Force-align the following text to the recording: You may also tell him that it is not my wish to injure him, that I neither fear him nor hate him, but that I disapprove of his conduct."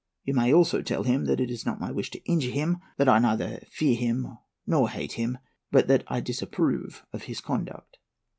You 0.23 0.33
may 0.33 0.51
also 0.51 0.81
tell 0.81 1.03
him 1.03 1.25
that 1.25 1.39
it 1.39 1.51
is 1.51 1.63
not 1.63 1.79
my 1.79 1.91
wish 1.91 2.09
to 2.09 2.23
injure 2.25 2.49
him, 2.49 2.77
that 2.97 3.07
I 3.07 3.19
neither 3.19 3.59
fear 3.69 3.95
him 3.95 4.39
nor 4.65 4.89
hate 4.89 5.11
him, 5.11 5.37
but 5.69 5.87
that 5.89 6.03
I 6.07 6.21
disapprove 6.21 7.05
of 7.13 7.25
his 7.25 7.39
conduct." 7.39 7.99